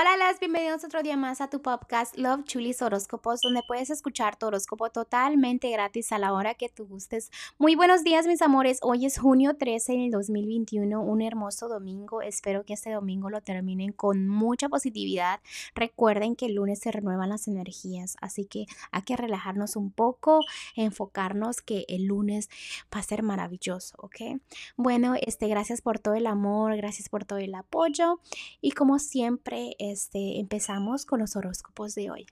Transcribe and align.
Hola, 0.00 0.16
las 0.16 0.40
bienvenidos 0.40 0.82
otro 0.82 1.02
día 1.02 1.18
más 1.18 1.42
a 1.42 1.50
tu 1.50 1.60
podcast 1.60 2.16
Love 2.16 2.44
Chulis 2.44 2.80
Horóscopos, 2.80 3.42
donde 3.42 3.62
puedes 3.62 3.90
escuchar 3.90 4.34
tu 4.36 4.46
horóscopo 4.46 4.88
totalmente 4.88 5.68
gratis 5.70 6.10
a 6.12 6.18
la 6.18 6.32
hora 6.32 6.54
que 6.54 6.70
tú 6.70 6.86
gustes. 6.86 7.30
Muy 7.58 7.74
buenos 7.74 8.02
días, 8.02 8.26
mis 8.26 8.40
amores. 8.40 8.78
Hoy 8.80 9.04
es 9.04 9.18
junio 9.18 9.56
13 9.58 9.92
del 9.92 10.10
2021, 10.10 11.02
un 11.02 11.20
hermoso 11.20 11.68
domingo. 11.68 12.22
Espero 12.22 12.64
que 12.64 12.72
este 12.72 12.92
domingo 12.92 13.28
lo 13.28 13.42
terminen 13.42 13.92
con 13.92 14.26
mucha 14.26 14.70
positividad. 14.70 15.40
Recuerden 15.74 16.34
que 16.34 16.46
el 16.46 16.54
lunes 16.54 16.78
se 16.78 16.92
renuevan 16.92 17.28
las 17.28 17.46
energías, 17.46 18.16
así 18.22 18.46
que 18.46 18.64
hay 18.92 19.02
que 19.02 19.18
relajarnos 19.18 19.76
un 19.76 19.90
poco, 19.90 20.40
enfocarnos 20.76 21.60
que 21.60 21.84
el 21.88 22.06
lunes 22.06 22.48
va 22.94 23.00
a 23.00 23.02
ser 23.02 23.22
maravilloso, 23.22 23.96
¿ok? 23.98 24.40
Bueno, 24.78 25.14
este, 25.20 25.46
gracias 25.48 25.82
por 25.82 25.98
todo 25.98 26.14
el 26.14 26.26
amor, 26.26 26.74
gracias 26.78 27.10
por 27.10 27.26
todo 27.26 27.38
el 27.38 27.54
apoyo 27.54 28.18
y 28.62 28.70
como 28.70 28.98
siempre, 28.98 29.76
este, 29.90 30.38
empezamos 30.38 31.06
con 31.06 31.20
los 31.20 31.36
horóscopos 31.36 31.94
de 31.94 32.10
hoy. 32.10 32.26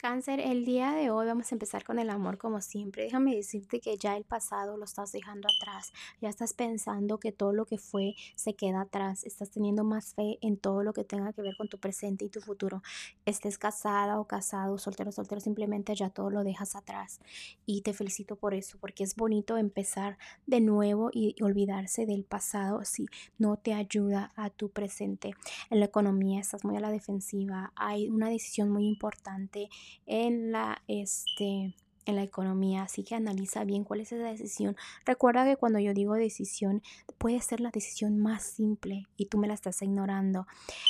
Cáncer, 0.00 0.38
el 0.38 0.64
día 0.64 0.92
de 0.92 1.10
hoy 1.10 1.26
vamos 1.26 1.50
a 1.50 1.56
empezar 1.56 1.82
con 1.82 1.98
el 1.98 2.08
amor 2.08 2.38
como 2.38 2.60
siempre. 2.60 3.02
Déjame 3.02 3.34
decirte 3.34 3.80
que 3.80 3.96
ya 3.96 4.16
el 4.16 4.22
pasado 4.22 4.76
lo 4.76 4.84
estás 4.84 5.10
dejando 5.10 5.48
atrás. 5.48 5.92
Ya 6.20 6.28
estás 6.28 6.52
pensando 6.52 7.18
que 7.18 7.32
todo 7.32 7.52
lo 7.52 7.66
que 7.66 7.78
fue 7.78 8.14
se 8.36 8.54
queda 8.54 8.82
atrás. 8.82 9.24
Estás 9.24 9.50
teniendo 9.50 9.82
más 9.82 10.14
fe 10.14 10.38
en 10.40 10.56
todo 10.56 10.84
lo 10.84 10.92
que 10.92 11.02
tenga 11.02 11.32
que 11.32 11.42
ver 11.42 11.56
con 11.56 11.66
tu 11.66 11.78
presente 11.78 12.24
y 12.24 12.28
tu 12.28 12.40
futuro. 12.40 12.80
Estés 13.26 13.58
casada 13.58 14.20
o 14.20 14.28
casado, 14.28 14.78
soltero, 14.78 15.10
soltero, 15.10 15.40
simplemente 15.40 15.96
ya 15.96 16.10
todo 16.10 16.30
lo 16.30 16.44
dejas 16.44 16.76
atrás. 16.76 17.18
Y 17.66 17.82
te 17.82 17.92
felicito 17.92 18.36
por 18.36 18.54
eso, 18.54 18.78
porque 18.80 19.02
es 19.02 19.16
bonito 19.16 19.56
empezar 19.56 20.16
de 20.46 20.60
nuevo 20.60 21.10
y 21.12 21.34
olvidarse 21.42 22.06
del 22.06 22.22
pasado 22.22 22.84
si 22.84 23.06
no 23.36 23.56
te 23.56 23.74
ayuda 23.74 24.32
a 24.36 24.50
tu 24.50 24.70
presente. 24.70 25.32
En 25.70 25.80
la 25.80 25.86
economía 25.86 26.40
estás 26.40 26.64
muy 26.64 26.76
a 26.76 26.80
la 26.80 26.92
defensiva. 26.92 27.72
Hay 27.74 28.08
una 28.08 28.28
decisión 28.28 28.70
muy 28.70 28.86
importante 28.86 29.68
en 30.06 30.52
la, 30.52 30.82
este, 30.88 31.74
en 32.08 32.16
la 32.16 32.22
economía, 32.22 32.84
así 32.84 33.04
que 33.04 33.14
analiza 33.14 33.64
bien 33.64 33.84
cuál 33.84 34.00
es 34.00 34.12
esa 34.12 34.24
decisión. 34.24 34.76
Recuerda 35.04 35.44
que 35.44 35.56
cuando 35.56 35.78
yo 35.78 35.92
digo 35.92 36.14
decisión, 36.14 36.82
puede 37.18 37.38
ser 37.42 37.60
la 37.60 37.70
decisión 37.70 38.18
más 38.18 38.44
simple 38.44 39.06
y 39.18 39.26
tú 39.26 39.36
me 39.36 39.46
la 39.46 39.52
estás 39.52 39.82
ignorando. 39.82 40.46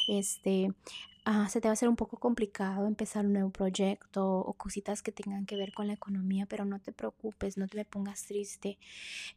Este, 0.06 0.72
ah, 1.24 1.48
se 1.48 1.60
te 1.60 1.66
va 1.66 1.70
a 1.70 1.72
hacer 1.72 1.88
un 1.88 1.96
poco 1.96 2.18
complicado 2.18 2.86
empezar 2.86 3.26
un 3.26 3.32
nuevo 3.32 3.50
proyecto 3.50 4.28
o 4.28 4.52
cositas 4.52 5.02
que 5.02 5.10
tengan 5.10 5.44
que 5.44 5.56
ver 5.56 5.72
con 5.72 5.88
la 5.88 5.94
economía, 5.94 6.46
pero 6.46 6.64
no 6.64 6.78
te 6.78 6.92
preocupes, 6.92 7.56
no 7.56 7.66
te 7.66 7.78
me 7.78 7.84
pongas 7.84 8.24
triste. 8.24 8.78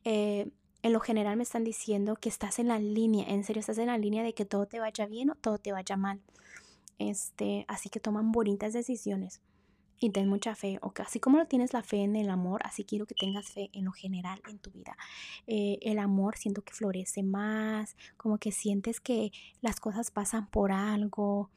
Eh, 0.03 0.51
en 0.83 0.93
lo 0.93 0.99
general 0.99 1.35
me 1.35 1.43
están 1.43 1.63
diciendo 1.63 2.15
que 2.15 2.29
estás 2.29 2.59
en 2.59 2.67
la 2.67 2.77
línea, 2.77 3.27
en 3.27 3.43
serio, 3.43 3.59
estás 3.59 3.79
en 3.79 3.87
la 3.87 3.97
línea 3.97 4.21
de 4.21 4.35
que 4.35 4.45
todo 4.45 4.67
te 4.67 4.79
vaya 4.79 5.07
bien 5.07 5.31
o 5.31 5.35
todo 5.35 5.57
te 5.57 5.71
vaya 5.71 5.97
mal. 5.97 6.21
Este, 6.99 7.65
así 7.67 7.89
que 7.89 7.99
toman 7.99 8.31
bonitas 8.31 8.73
decisiones 8.73 9.41
y 10.01 10.09
ten 10.09 10.27
mucha 10.27 10.55
fe, 10.55 10.79
o 10.81 10.91
así 10.97 11.19
como 11.19 11.37
lo 11.37 11.45
tienes 11.45 11.73
la 11.73 11.83
fe 11.83 11.97
en 11.97 12.15
el 12.15 12.31
amor, 12.31 12.61
así 12.65 12.83
quiero 12.83 13.05
que 13.05 13.13
tengas 13.13 13.45
fe 13.49 13.69
en 13.71 13.85
lo 13.85 13.91
general 13.91 14.41
en 14.49 14.57
tu 14.57 14.71
vida. 14.71 14.97
Eh, 15.45 15.77
el 15.83 15.99
amor 15.99 16.37
siento 16.37 16.63
que 16.63 16.73
florece 16.73 17.21
más, 17.21 17.95
como 18.17 18.39
que 18.39 18.51
sientes 18.51 18.99
que 18.99 19.31
las 19.61 19.79
cosas 19.79 20.09
pasan 20.09 20.47
por 20.47 20.71
algo, 20.71 21.51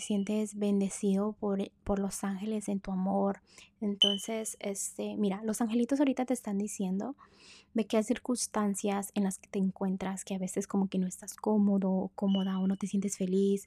sientes 0.00 0.56
bendecido 0.56 1.32
por, 1.32 1.60
eh, 1.60 1.72
por 1.84 1.98
los 1.98 2.24
ángeles 2.24 2.68
en 2.68 2.80
tu 2.80 2.92
amor. 2.92 3.40
Entonces, 3.80 4.56
este, 4.60 5.16
mira, 5.16 5.42
los 5.44 5.60
angelitos 5.60 5.98
ahorita 5.98 6.24
te 6.24 6.34
están 6.34 6.58
diciendo 6.58 7.14
de 7.76 7.86
hay 7.92 8.02
circunstancias 8.02 9.12
en 9.14 9.24
las 9.24 9.38
que 9.38 9.48
te 9.48 9.58
encuentras 9.58 10.24
que 10.24 10.34
a 10.34 10.38
veces 10.38 10.66
como 10.66 10.88
que 10.88 10.98
no 10.98 11.06
estás 11.06 11.34
cómodo 11.34 11.90
o 11.90 12.08
cómoda 12.14 12.58
o 12.58 12.66
no 12.66 12.76
te 12.76 12.86
sientes 12.86 13.18
feliz. 13.18 13.66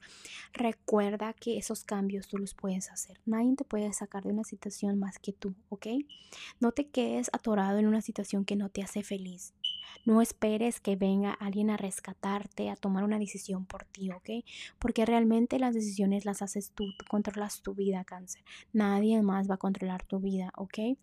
Recuerda 0.51 1.33
que 1.33 1.57
esos 1.57 1.83
cambios 1.83 2.27
tú 2.27 2.37
los 2.37 2.55
puedes 2.55 2.89
hacer. 2.89 3.19
Nadie 3.25 3.55
te 3.55 3.65
puede 3.65 3.93
sacar 3.93 4.23
de 4.23 4.33
una 4.33 4.43
situación 4.43 4.97
más 4.97 5.19
que 5.19 5.31
tú, 5.31 5.53
¿ok? 5.69 5.87
No 6.59 6.71
te 6.71 6.87
quedes 6.87 7.29
atorado 7.33 7.77
en 7.77 7.85
una 7.85 8.01
situación 8.01 8.45
que 8.45 8.55
no 8.55 8.69
te 8.69 8.81
hace 8.81 9.03
feliz. 9.03 9.53
No 10.05 10.21
esperes 10.21 10.79
que 10.79 10.95
venga 10.95 11.33
alguien 11.33 11.69
a 11.69 11.77
rescatarte, 11.77 12.69
a 12.69 12.75
tomar 12.75 13.03
una 13.03 13.19
decisión 13.19 13.65
por 13.65 13.85
ti, 13.85 14.11
¿ok? 14.11 14.45
Porque 14.79 15.05
realmente 15.05 15.59
las 15.59 15.73
decisiones 15.73 16.25
las 16.25 16.41
haces 16.41 16.71
tú, 16.71 16.85
tú 16.97 17.05
controlas 17.07 17.61
tu 17.61 17.73
vida, 17.73 18.03
cáncer. 18.03 18.43
Nadie 18.73 19.21
más 19.21 19.49
va 19.49 19.55
a 19.55 19.57
controlar 19.57 20.03
tu 20.03 20.19
vida, 20.19 20.51
¿ok? 20.55 20.97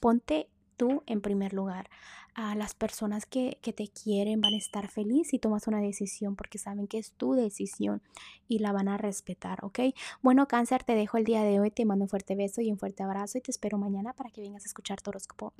Ponte 0.00 0.48
tú 0.76 1.02
en 1.06 1.20
primer 1.20 1.52
lugar. 1.52 1.88
A 2.34 2.54
las 2.54 2.74
personas 2.74 3.26
que, 3.26 3.58
que, 3.60 3.74
te 3.74 3.88
quieren 3.88 4.40
van 4.40 4.54
a 4.54 4.56
estar 4.56 4.88
felices 4.88 5.28
si 5.28 5.38
tomas 5.38 5.66
una 5.66 5.80
decisión 5.80 6.34
porque 6.34 6.56
saben 6.56 6.86
que 6.86 6.96
es 6.96 7.12
tu 7.12 7.34
decisión 7.34 8.00
y 8.48 8.60
la 8.60 8.72
van 8.72 8.88
a 8.88 8.96
respetar, 8.96 9.62
¿ok? 9.64 9.80
Bueno, 10.22 10.48
cáncer, 10.48 10.82
te 10.82 10.94
dejo 10.94 11.18
el 11.18 11.24
día 11.24 11.42
de 11.42 11.60
hoy, 11.60 11.70
te 11.70 11.84
mando 11.84 12.06
un 12.06 12.08
fuerte 12.08 12.34
beso 12.34 12.62
y 12.62 12.72
un 12.72 12.78
fuerte 12.78 13.02
abrazo 13.02 13.36
y 13.36 13.42
te 13.42 13.50
espero 13.50 13.76
mañana 13.76 14.14
para 14.14 14.30
que 14.30 14.40
vengas 14.40 14.64
a 14.64 14.66
escuchar 14.66 15.02
tu 15.02 15.10
horóscopo. 15.10 15.52